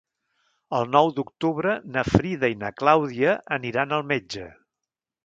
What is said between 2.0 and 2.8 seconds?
Frida i na